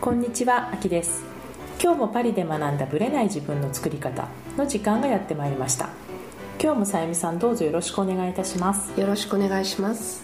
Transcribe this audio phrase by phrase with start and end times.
[0.00, 1.24] こんにちは、あきです。
[1.82, 5.88] 今日もパリで学んだブレない自分の作り方の時間がやってまいりました。
[6.62, 8.98] 今日もさゆみさんどうぞよろしくお願いいたします。
[9.00, 10.22] よろしくお願いします。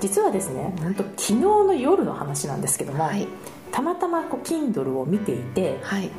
[0.00, 3.26] 実はですね、本当昨日の夜の話なんですけども、はい。
[3.72, 6.10] たまたまこう Kindle を見ていてはい。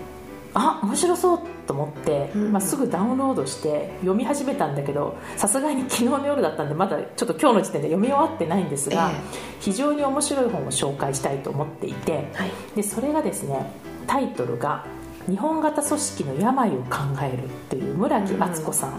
[0.54, 1.40] あ面白そう
[1.72, 2.52] と思って、うん。
[2.52, 9.18] まあ、すぐダウンロードして読み始めたんだけどさすがに昨日の夜だったんでまだちょっと今日の時点で読み終わってないんですが、ええ。
[9.62, 12.52] 非常に面白い本を紹介したいと思っていてはい。
[12.76, 13.72] でそれがですね
[14.08, 14.86] タイトルが
[15.30, 18.94] 「日本型組織の病を考える」っていう村木敦子さん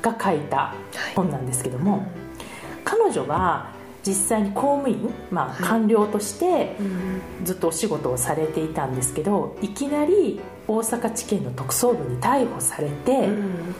[0.00, 0.74] が書いた
[1.16, 2.06] 本なんですけども、
[2.84, 3.71] 彼女は
[4.04, 5.56] 実際に公務員、まあ、はい。
[5.62, 13.74] 官僚としてうんずっとお仕事をされていたんですけどいきなり大阪地検の特捜部に逮捕されて、うん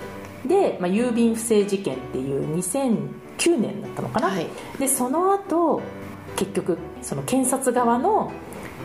[0.47, 4.48] で、まあ、郵便不正事件っていう2009年だったのかな、はい。
[4.79, 5.81] でその後
[6.36, 8.33] 結局その検察側の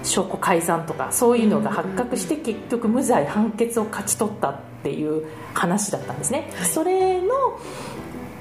[0.03, 6.69] 証拠改ざんとかそういうのが発覚して結局無罪判決を勝ち取ったっていう話だったんですね、はい。
[6.69, 7.27] それの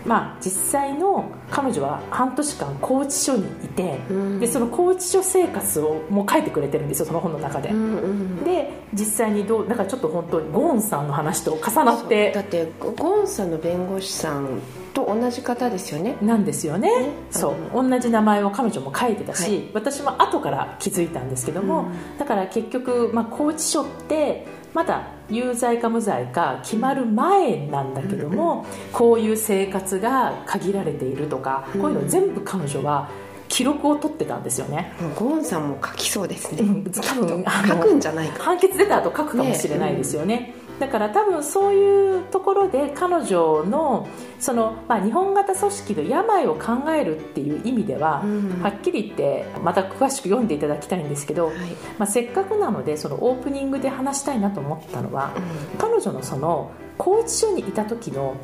[0.07, 4.41] まあ実際の彼女は半年間拘置所にいて、うん。
[4.41, 12.33] でその拘置所生活をもう書いてくれてるんですよその本の中で、うんうんで実際にどうだからちょっと本当にゴーンさんの話と重なって。
[12.33, 14.61] だってゴンさんの弁護士さん
[14.97, 16.17] と同じ方ですよね。
[16.23, 16.91] なんですよね。
[17.31, 17.89] そう。
[17.89, 19.71] 同じ名前を彼女も書いてたし、はい。
[19.75, 21.89] 私も後から気づいたんですけども、
[22.19, 33.11] だから結局、まあ、拘置所ってまだ有罪か無罪か決まる前なんだけども、こういう生活が限られているとか、こういうの全部彼女は
[33.49, 36.85] 記録を取ってたんですよね、ゴンさんも書きそうですね、うん。
[36.85, 38.45] 多分書くんじゃないか。
[38.45, 48.63] 判決出た後書くかもしれないですよねだから多分そういうところで彼女のその、まあ、日本型組織の病を考えるっていう意味では、うん。
[48.63, 51.57] はっきり言ってまた詳しく読んでいただきたいんですけど、はい。
[51.99, 55.33] まあ、せっかくなのでそのオープニングで話したいなと思ったのは、
[55.79, 58.37] 彼女のその拘置所にいた時の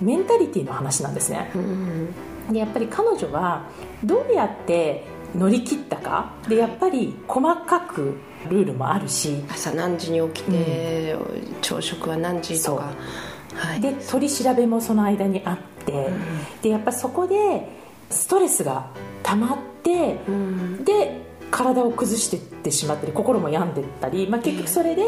[0.00, 1.50] メンタリティの話なんですね。
[1.54, 2.14] うん。
[2.52, 3.68] でやっぱり彼女は
[4.04, 5.04] どうやって
[5.34, 6.32] 乗り切ったか？
[6.48, 9.42] でやっぱり細かくルールもあるし。
[9.50, 11.16] 朝何時に起きて、
[11.62, 12.92] 朝食は何時とか。
[13.54, 13.80] はい。
[13.80, 16.10] で取り調べもその間にあって、
[16.62, 17.68] でやっぱそこで
[18.10, 18.86] ストレスが
[19.22, 20.84] 溜まってうん。
[20.84, 25.02] で体を崩していってしまったり心も病んでいったり、まあ、結局それで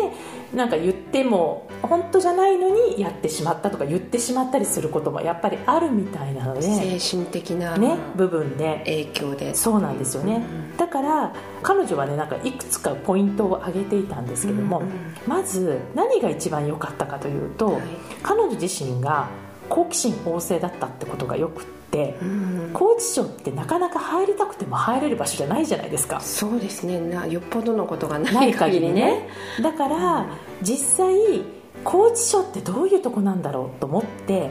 [0.55, 8.83] なんか言っても本当じゃないのにやってしまったとか言ってしまったりすることもやっぱりあるみたいなので、精神的なね、部分で。
[8.85, 9.55] 影響で。
[9.55, 10.43] そうなんですよね、
[10.77, 14.83] だから彼女はねなんかいくつかポイントを挙げていたんですけども、
[15.27, 17.83] まず何が一番良かったかというと、はい。
[18.23, 19.29] 彼女自身が
[19.69, 22.71] 好奇心旺盛だったってことがよくって、うん。
[22.73, 26.21] 拘置所ってなかなか入りたくても入れる場所じゃないじゃないですか。
[26.21, 27.01] そうですね。
[27.01, 28.95] なよっぽどのことがなないい限りね。
[28.95, 29.29] ね。
[29.63, 30.27] だから、
[30.63, 31.17] 実際
[31.85, 34.51] 拘置所ってどういうとこなんだろうと思って、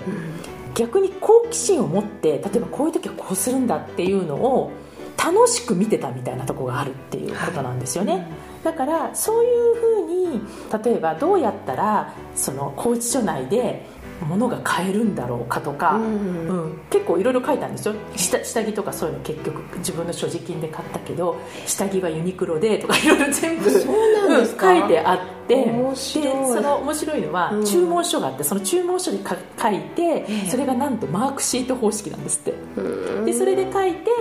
[0.75, 4.71] 逆に好奇心を持って例えばこういう時はこうするんだっていうのを
[5.17, 8.27] 楽しく見てたみたいなとこがあるっていうことなんですよね、はい
[8.63, 10.41] だからそういうふうに
[10.83, 13.85] 例えばどうやったらその拘置所内で
[14.25, 16.03] 物が買えるんだろうかとか、うん。
[16.47, 16.79] うん。
[16.89, 17.93] 結構いろいろ書いたんですよ。
[18.15, 24.69] 下下着とかそういうの結局自分の所持金で買ったけど下着はユニクロでとか いろいろ全部そうなんですか？
[24.71, 25.17] うん書いてあっ
[25.47, 25.63] てで
[26.03, 27.65] その面白いのは、うん。
[27.65, 30.49] 注文書があってその注文書にか書いて、ええ。
[30.49, 32.53] それがなんとマークシート方式なんですって。
[32.77, 33.25] うん。
[33.25, 34.11] でそれで書いてで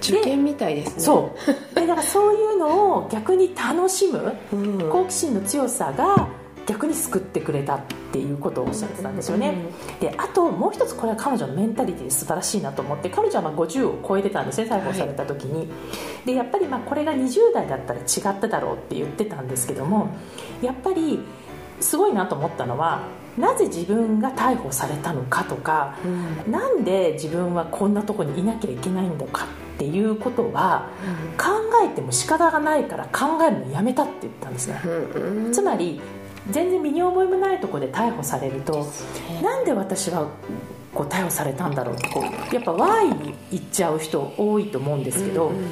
[0.00, 1.02] 受験みたいですね。
[1.02, 1.74] そう。
[1.74, 4.78] でだからそういうのを逆に楽しむうん。
[4.90, 6.28] 好奇心の強さが
[6.70, 7.80] 逆に救ってくれたっ
[8.12, 9.54] ていうことをおっしゃってたんですよね、
[9.98, 15.68] であともう一つこれは彼女のメンタリティで素晴らしいなと思って彼女はまあ50を超えてたんですね逮捕された時に、
[16.24, 20.10] でやっぱりまあこれが20代だったら違っただろうって言ってたんですけども
[20.62, 21.18] やっぱり
[21.80, 23.02] すごいなと思ったのは
[23.36, 26.08] なぜ自分が逮捕されたのかとか、う
[26.48, 26.52] ん。
[26.52, 30.88] なんで自分はこんなとこにいなきゃいけないんだかっていうことは
[31.38, 31.46] 考
[31.84, 35.52] えても仕方がないから考えるのやめたって言ったんですね、うんうん。
[35.52, 36.00] つまり
[36.50, 38.86] 全然身に覚えもないところで逮捕されると
[39.42, 40.26] なんで私は
[40.94, 45.70] こう逮捕されたんだろうってこうやっぱ Y に行っちゃう人多いと思うんですけど、うんうん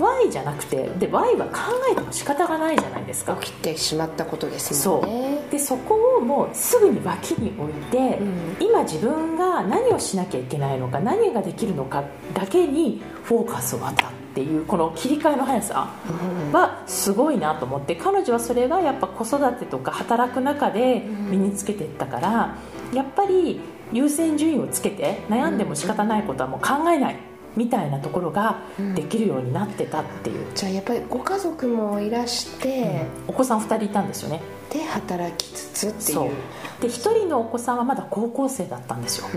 [0.00, 1.58] Y じゃなくてで Y は考
[1.92, 3.36] えても仕方がないじゃないですか。
[3.36, 5.42] 起きてしまったことですそもんね。
[5.46, 5.52] う。
[5.52, 8.56] でそこをもうすぐに脇に置いて、うん。
[8.58, 16.52] 今自分が何をしなきゃいけないのか何ができるのかだけにフォーカスを当たっていうこの切り替えの速さうん。
[16.52, 21.00] はすごいなと思って彼女はそれがやっぱ子育てとか働く中で
[21.30, 22.56] 身につけていったから
[22.92, 23.60] やっぱり
[23.92, 27.16] 優先順位をつけて悩んでも仕方ないことはもう考えない
[27.56, 28.62] みたいなところが
[28.94, 34.40] できるようになってたっていう、じゃあやっぱりご家族もいらして、お子さん2人いたんですよね。
[34.72, 36.30] で働きつつっていう。
[36.80, 39.28] で1人のお子さんはまだ高校生だったんですよ。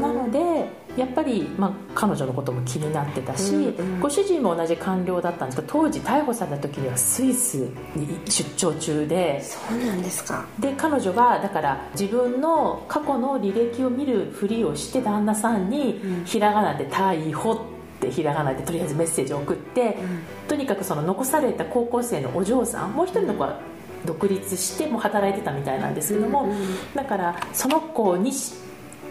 [0.00, 7.56] なのでやっぱり、まあ、彼女のことも気になってたし、ご主人も同じ官僚だったんですけど当時逮捕された時にはスイス
[7.94, 10.46] に出張中でそうなんですか。
[10.58, 17.58] で彼女がだから自分の過去の履歴を見るふりをして旦那さんにひらがなで「逮捕」っ
[18.00, 23.58] てひらがなでとりあえずメッセージを送って、うん、とにかくその残された高校生のお嬢さんもう一人の子は
[24.06, 26.56] 独立しても働いてたみたいなんですけども、うんうん、
[26.94, 28.32] だからその子に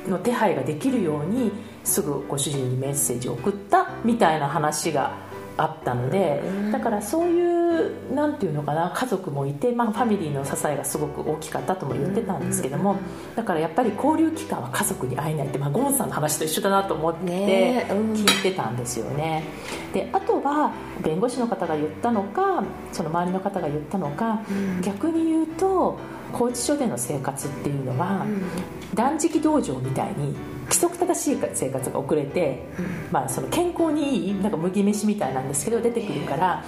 [0.07, 1.51] の手配ができるように
[1.83, 5.29] すぐご主人にメッセージを送ったみたいな話が
[5.59, 6.41] あったので
[6.71, 12.97] だからそういう何て言うのかな家族もいて、まあ、ファミリーの支えがすごく大きかったとも言ってたんですけども
[13.35, 19.43] だからやっぱり交流期間は家族に会えないって、まあ、ゴンさんの話と一緒だなと思って聞いてたんですよね。
[19.93, 20.71] であとは
[21.03, 24.41] 弁護士の方が言ったのかその周りの方が言ったのか、
[24.81, 25.97] 逆に言うと
[26.31, 28.25] 拘置所での生活っていうのは、
[28.93, 30.35] 断食道場みたいに
[30.69, 36.63] 規則正しい生活が遅れて、うん、まあ、その健康にいいなんか麦飯みたいなんですけど出てくるから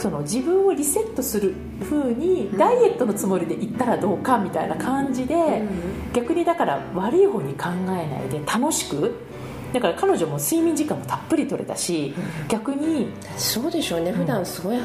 [0.00, 5.62] その自分をリセットする風にダイエットのつもりで行ったらどうかみたいな感じで、
[6.12, 9.14] 逆にだから悪い方に考えないで楽しく
[9.74, 12.14] だから彼女も睡眠時間もたっぷり取れたし、
[12.48, 14.12] 逆にそうでしょうね。
[14.12, 14.78] 普段すごい、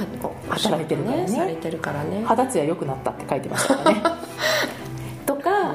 [0.50, 1.28] 働いてるからね。
[1.28, 2.24] されてるからね。
[2.26, 4.19] 肌ツヤ良くなったって書いてましたからね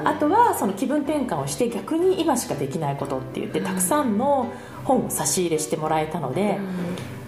[0.05, 4.53] あとはその気分転換をして逆に今しかできないことって言ってたくさんの
[4.83, 6.59] 本を差し入れしてもらえたので、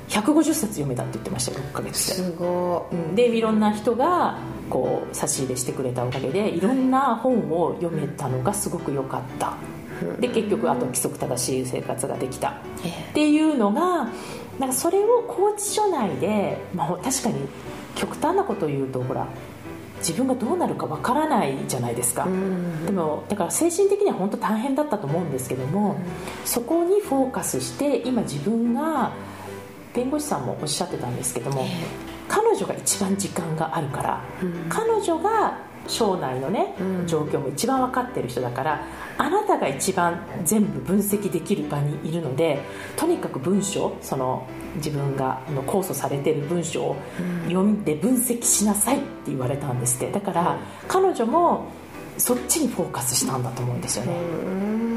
[0.09, 2.13] 150冊読めたって言ってましたよ6ヶ月で。
[2.13, 4.37] すごい、でいろんな人が
[4.69, 9.53] こう差し入れしてくれたおかげでいろんな本を読めたのがすごく良かった。
[10.19, 12.49] で結局あと規則正しい生活ができた。
[12.49, 12.53] っ
[13.13, 14.09] ていうのが
[14.59, 17.35] なんかそれを拘置所内で、まあ、確かに
[17.95, 19.27] 極端なことを言うとほら
[19.99, 22.27] 自分がどうなるかわからないじゃないですか、
[22.85, 25.99] でもだから精神的には本当大変だったと思うんですけども、
[26.45, 29.11] そこにフォーカスして今自分が
[29.93, 31.65] 弁護士さんもおっしゃってたんですけども、
[32.27, 34.21] 彼女が一番時間があるから、
[34.69, 36.75] 彼女が省内のね、
[37.05, 38.81] 状況も一番分かってる人だから
[39.17, 42.59] あなたが一番全部分析できる場にいるので
[42.95, 44.45] とにかく文章その
[44.75, 46.95] 自分がの控訴されてる文章を
[47.45, 50.11] 読んで分析しなさいって言われたんですって。
[50.11, 50.57] だから
[50.87, 51.65] 彼女も
[52.17, 54.13] そっちにフォーカスしたんだと思うんですよね。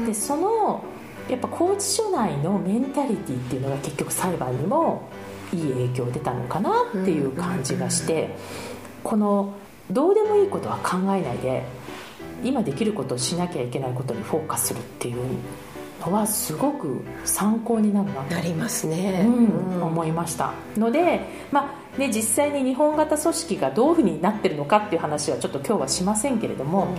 [0.05, 0.83] でその
[1.29, 5.03] やっぱ拘置所内のメンタリティっていうのが結局裁判にも
[5.53, 8.35] いい影響出たのかなっていう感じがして
[9.03, 9.53] この
[9.91, 11.63] どうでもいいことは考えないで
[12.43, 15.17] 今できることをしなきゃいけないことにフォーカスするっていう
[16.01, 20.53] のはすごく参考になるななりますね、うん、思いました。
[20.75, 21.21] ので、
[21.51, 26.95] まあね、実際に日本型組織がどういうふうになってるのかっていう話はちょっと今日はしませんけれども、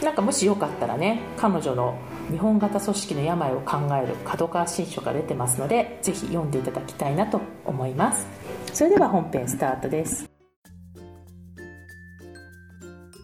[0.00, 1.98] うん、なんかもしよかったらね彼女の
[2.30, 8.26] 日本型組織の病を考える角川新書が出てますのでぜひ読んでいただきたいなと思います。
[8.72, 10.37] それでは本編スタートです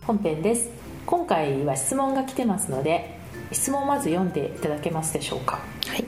[0.07, 0.69] 本編です。
[1.07, 3.19] 今回は質問が来てますので
[3.53, 5.61] 質問をまず読んでいただけますでしょうか？
[5.87, 6.05] はい。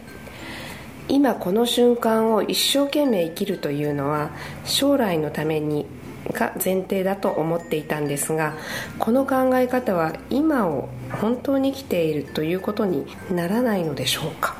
[1.09, 4.33] 今この瞬間を一生懸命生きるというのは
[4.67, 5.87] 将来のために
[6.31, 8.53] が前提だと思っていたんですが
[8.99, 14.57] この考え方は今を本当に生きているということにならないのでしょうか？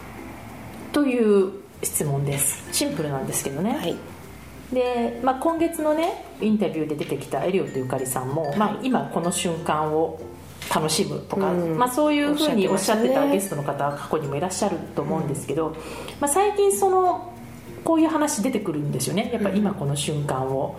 [0.95, 1.53] という
[1.83, 2.65] 質問です。
[2.73, 3.97] シンプルなんですけどね、はい、
[4.73, 10.21] で、まあ、今月のねインタビューで出てきたエリオットゆかりさんも、まあ、今この瞬間を
[10.75, 15.75] 楽しむとか、うん、まあ、そういうふうにおっしゃってたゲストの方は過去にもいらっしゃると思うんですけど、うん、
[16.21, 17.33] まあ、最近その
[17.85, 19.31] こういう話出てくるんですよね。
[19.33, 20.77] やっぱ今この瞬間を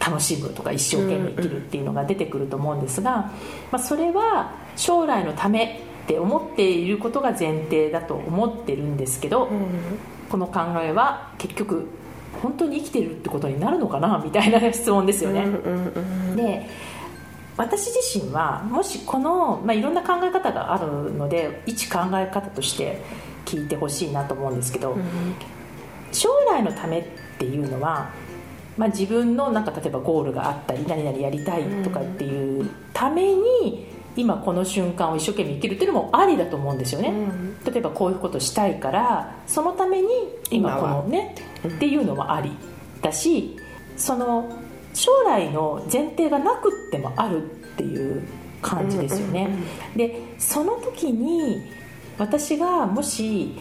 [0.00, 3.30] 楽しむとか一生懸命生きるっていうのが出てくると思うんですが、
[3.70, 9.68] まあ、それは将来のためって思っていることが前提だと思ってるんですけど、うん、
[10.30, 11.88] この考えは結局
[12.42, 15.46] 本当に生きてるってことになるのかなみたいな質問ですよね。
[16.36, 16.66] で
[17.56, 23.02] 私自身はもしこの、まあ、いろんな考え方があるので一考え方として
[23.44, 25.02] 聞いてほしいなと思うんですけど、うん、
[26.12, 27.04] 将来のためっ
[27.38, 28.10] ていうのは、
[28.76, 40.08] まあ、自分のなんか例えばゴールがあったり何々やりたいとかっていうために今この瞬間を一生懸命生きるっていうのもありだと思うんですよね、うん、例えばこういうことしたいからそのために
[40.50, 42.50] 今このねっていうのもあり
[43.00, 43.56] だし
[43.96, 44.58] その
[44.92, 48.26] 将来の前提がなくってもあるっていう
[48.60, 49.48] 感じですよね、
[49.94, 51.62] でその時に
[52.18, 53.54] 私がもし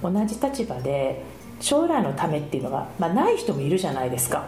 [0.00, 1.24] 同じ立場で
[1.60, 4.46] 将来のためっていうのが、まあ、ない人もいるじゃないですか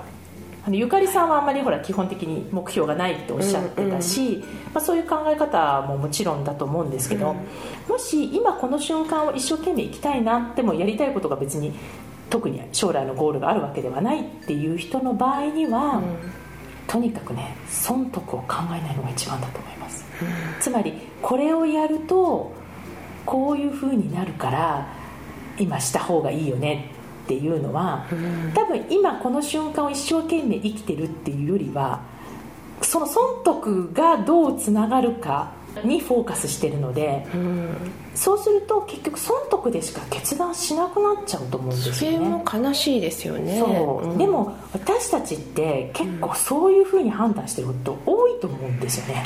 [0.66, 4.42] あのゆかりさんはあんまりほら基本的に目標がないとおっしゃってたし、
[4.74, 7.36] まあ、そういう考え方ももちろんだと思うんですけど、うん、
[7.88, 11.72] もし今この瞬間を一生懸命生きたいなってもやりたいことが別に
[12.30, 16.16] 特に将来のゴールがあるわけではないっていう人の場合には、うん、
[16.88, 20.28] とにかくね損得を考えないのが一番だと思います、うん、
[20.60, 22.52] つまりこれをやると
[23.24, 24.88] こういうふうになるから
[25.58, 26.95] 今した方がいいよね
[27.26, 28.06] っていうのは、
[28.54, 32.00] 多分今この瞬間を一生懸命生きてるっていうよりは
[32.82, 35.50] その損得がどうつながるか
[35.84, 37.76] にフォーカスしてるので、うん、
[38.14, 42.16] そうすると結局損得でしか決断しなくなっちゃうと思うんですよね。
[42.16, 43.58] それも悲しいですよね。
[43.58, 49.22] そう、うん、でも私たちって結構そういうふうに判断してること多いと思うんですよね、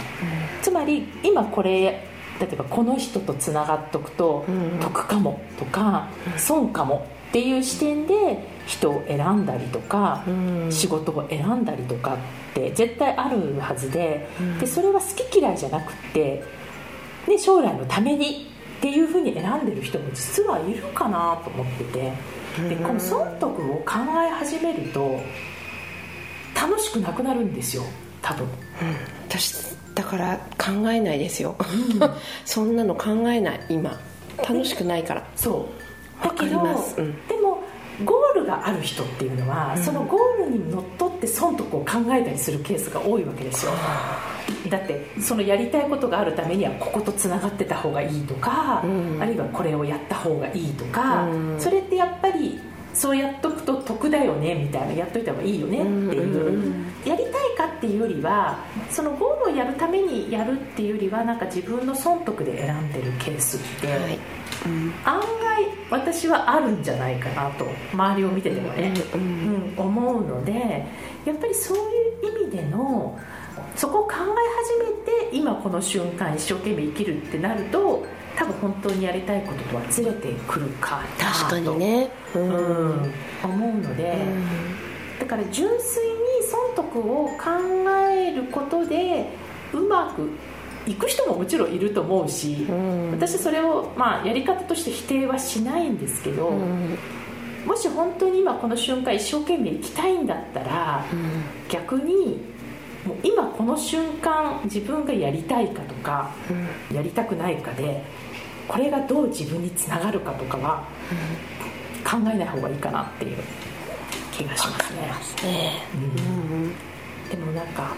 [0.56, 2.08] うん、つまり今これ
[2.40, 4.44] 例えばこの人とつながっとくと
[4.80, 10.24] 得かもとか損かもっていう視点で人を選んだりとか、
[10.68, 16.42] 仕事を選んだりとかって絶対あるはずで,、でそれは好き嫌いじゃなくて、
[17.28, 22.12] ね、将来のためにっていうふうに選んでる人も実はいるかなと思ってて
[22.68, 25.20] でこの損得を考え始めると
[26.54, 27.84] 楽しくなくなるんですよ
[28.22, 28.50] 多分、うん、
[29.28, 32.10] 私だから考えないですよ、うん、
[32.44, 34.00] そんなの考えない今。
[34.48, 35.26] 楽しくないから。
[35.36, 35.89] そう
[36.22, 37.62] だけど、うん、でも
[38.04, 43.72] ゴールがある人っていうのは、うん、そのゴールにのっとって損得を考えたりするケースが多いわけですよ。
[44.68, 52.60] だってそのやりたいことがあるためにはこことつながってた方がいいとか、うん、あるいはこれをやった方がいいとか、うん、それってやっぱり
[52.92, 56.74] そうやっとくと得だよねみたいなやっといた方がいいよねっていう、
[57.04, 58.58] やりたいかっていうよりは
[58.90, 64.18] そのゴールをやるためにやるっていうよりはなんか自分の損得で選んでるケースって、はい。
[64.66, 70.86] うん、案外私はあるんじゃないかなと周りを見ててもね、うん、うん、思うので
[71.24, 73.18] やっぱりそういう意味での
[73.76, 78.04] そこを考え始めて今この瞬間一生懸命生きるってなると
[78.36, 82.52] 多分本当にやりたいこととはずれてくるかな確かにね、うん、う
[83.06, 84.16] ん、思うので、
[85.18, 86.16] だから純粋に
[86.48, 89.26] 損得を考えることで
[89.72, 90.30] うまく
[90.86, 96.98] 行く人ももちろんいると思うし、うん、私それを、まあ、やり方として否定はしないんですけど、うん、
[97.66, 102.40] もし本当に今この瞬間一生懸命生きたいんだったら、うん、逆に
[103.04, 106.30] もう今この瞬間自分がやりたいかとか、
[106.92, 108.04] やりたくないかで
[108.68, 110.84] これがどう自分につながるかとかは、
[112.04, 113.38] 考えない方がいいかなっていう
[114.32, 115.12] 気がしますね。
[115.22, 115.82] すね。
[117.30, 117.94] でもなんか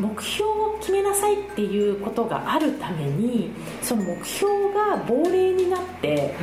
[0.00, 3.50] 目標を決めなさいっていうことがあるために
[3.82, 6.34] その目標が亡霊になって、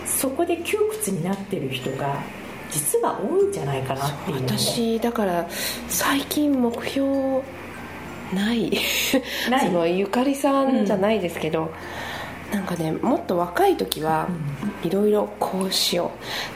[0.00, 2.20] うん、そこで窮屈になってる人が
[2.70, 4.42] 実は多いんじゃないかなっていう。
[4.42, 5.46] 私だから
[5.88, 7.42] 最近目標
[8.34, 8.72] ない。
[9.60, 11.70] そのゆかりさんじゃないですけど、うん。
[12.52, 14.28] なんかねもっと若い時は
[14.84, 16.10] いろいろこうしよ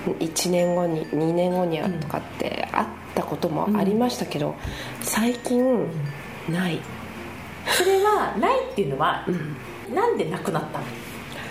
[0.06, 0.10] う。
[0.22, 4.54] 1年後に2年後にはとかってあったこともありましたけど、
[5.00, 5.86] 最近
[6.52, 6.80] ない。
[7.66, 10.84] それはないっていうのは、うん、なんでなくなったん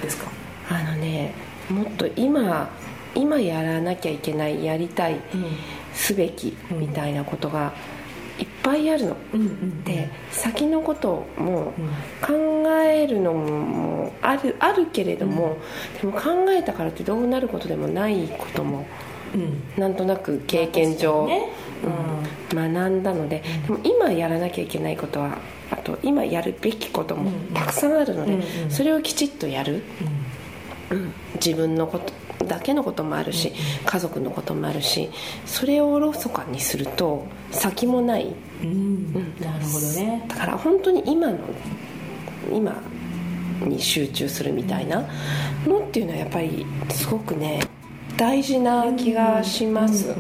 [0.02, 0.30] ですか？
[0.70, 1.34] あのね
[1.70, 2.70] もっと今
[3.16, 5.22] 今やらなきゃいけないやりたい、うん、
[5.94, 7.74] すべきみたいなことが
[8.40, 11.74] いっぱいあるの、うんうんうん、で先のことも
[12.22, 15.58] 考えるのもあるあるけれども、
[16.02, 18.86] でも考えたからってどうなることでもないことも、
[19.34, 21.50] うん、なんとなく経験上、ね。
[22.52, 25.38] うん、学んだのででも今やらなきゃいけないことは
[25.72, 29.84] あと今やるべきこともたくさんあるので、それをきちっとやる、
[30.92, 32.12] うん、自分のこと
[32.46, 33.54] だけのこともあるし、
[33.86, 35.10] 家族のこともあるし
[35.46, 38.34] それをおろそかにすると先もない、
[38.64, 40.26] うん、なるほどね。
[40.28, 41.38] だから本当に今の
[42.52, 42.76] 今
[43.62, 45.06] に集中するみたいな
[45.66, 47.62] のっていうのはやっぱりすごくね
[48.20, 50.14] 大事な気がします、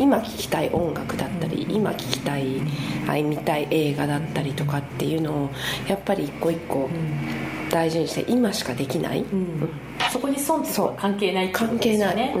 [0.00, 2.60] 今聴きたい音楽だったり今聴きたい
[3.06, 5.50] あ見たい映画だったりとかっていうのを
[5.86, 6.90] やっぱり一個一個
[7.70, 9.68] 大事にして今しかできない、うん、
[10.10, 12.34] そこに損とは関係ないってことですよね、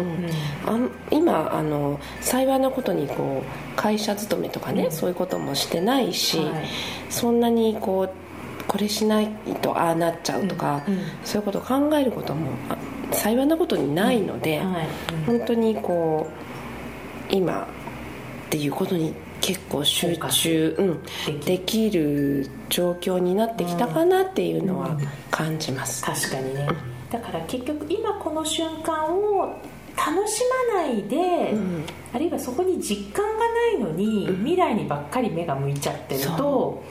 [0.66, 6.66] うん、あ今あの幸いなことにこう会社勤めとかね、そういうこともしてないし、はい、
[7.10, 8.22] そんなにこう
[8.66, 9.28] これしない
[9.60, 10.94] とああなっちゃうとか、うん。
[10.94, 12.50] うん、そういうことを考えることも
[13.12, 14.88] 幸いなことにないので、うんはい。
[15.26, 16.28] 本当にこ
[17.30, 17.66] う今っ
[18.50, 22.50] ていうことに結構集中、うん、できる。
[22.72, 24.98] 状況になってきたかなっていうのは
[25.30, 26.66] 感じます、確かにね、
[27.10, 29.60] だから結局今この瞬間を
[29.96, 31.84] 楽しまないで、うん。
[32.12, 34.36] あるいはそこに実感がないのに、うん。
[34.38, 36.82] 未来にばっかり目が向いちゃってると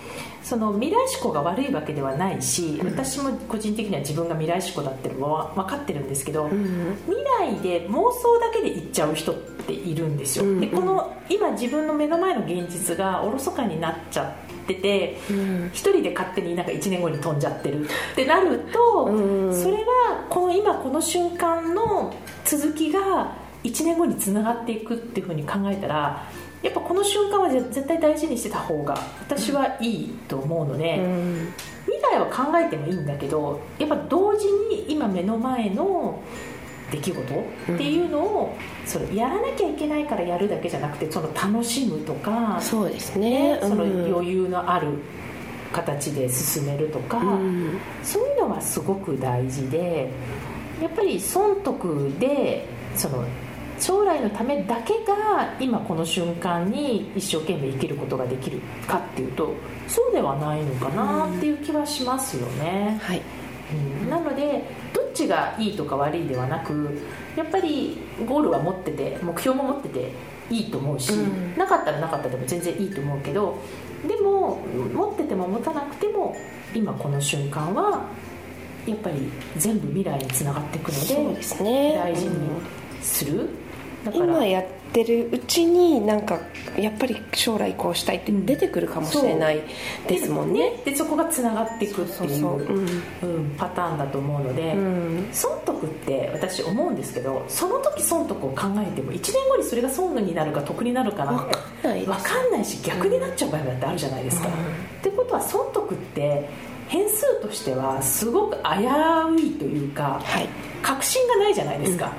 [0.43, 2.87] その未来志向が悪いわけではないし、うん。
[2.87, 6.97] 私も個人的には自分が未来志向だってのは分かってるんですけど、うん。
[7.05, 10.59] 未来で妄想だけで行っちゃう人っているんですよ、うん。
[10.59, 15.69] でこの今自分の目の前の現実がおろそかになっちゃっててうん。
[15.73, 19.50] 一人で勝手になんか1年後に飛んじゃってるってなると、
[20.51, 26.27] の今この瞬間の続きが1年後につながっていくっていうふうに考えたら
[26.61, 31.53] やっぱこの瞬間は絶対大事にしてた方が私はいいと思うので、うん。
[31.85, 36.21] 未来は考えてもいいんだけどやっぱ同時に今目の前の
[36.91, 37.21] 出来事
[37.73, 38.55] っていうのを、
[38.85, 44.13] それやらなきゃいけないからやるだけじゃなくてその楽しむとか、そうですねそのうん。
[44.13, 44.89] 余裕のある
[45.71, 47.79] 形で進めるとか、うん。
[48.03, 50.11] そういうのはすごく大事で
[50.81, 53.23] やっぱり損得でその
[53.79, 59.55] 将来のためだけが今この瞬間に一生懸命生きることができるかっていうと
[59.87, 63.21] そうではないのかなっていう気はしますよね、はい。
[64.03, 64.09] うん。
[64.09, 64.63] なので
[64.93, 67.01] どっちがいいとか悪いではなく
[67.35, 67.97] やっぱり
[68.27, 70.11] ゴールは持ってて目標も持ってて
[70.49, 71.57] いいと思うし、うん。
[71.57, 73.57] なかったらなかったでも全然いいと思うけど
[74.07, 74.57] でも
[74.93, 76.35] 持ってても持たなくても
[76.73, 78.03] 今この瞬間は
[78.85, 81.95] やっぱり全部未来につながっていくのでね。
[81.95, 82.61] 大事にうん
[83.01, 83.49] する。
[84.03, 86.39] だから今やってるうちになんか
[86.77, 89.61] やっぱり将来こうしたいって出てくるかもしれない
[90.07, 90.81] ですもんね。
[90.85, 95.29] でそこがつながっていくっていうパターンだと思うので、うん。
[95.31, 102.11] 損得って私思うんですけどその時損得を考えても1年後にそれが損になるか得になるかなんてわかんないです。
[102.11, 104.47] 分かんないし逆になっちゃう場合だってあるじゃないですか。
[104.47, 104.53] うん。
[104.53, 104.57] っ
[105.01, 106.49] てことは損得って
[106.87, 110.49] 変数としてはすごく危ういというかはい。
[110.81, 112.11] 確信がないじゃないですか、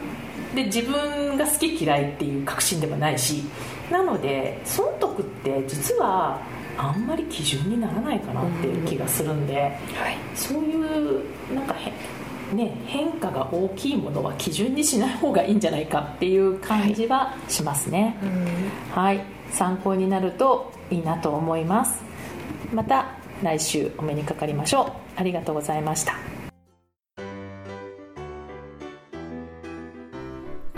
[0.55, 3.45] で自分が好き嫌いっていう確信でもないし
[3.91, 6.41] なので損得って実は
[6.77, 11.23] あんまり基準にならないかなっていう気がするんで、はいそういう
[11.55, 18.17] なんかへ、ね、変化が大きいものは基準にしない方がいいんじゃないかっていう感じはしますね。
[18.93, 22.03] はい、参考になるといいなと思います。
[22.73, 24.93] また来週お目にかかりましょう。
[25.17, 26.32] ありがとうございました。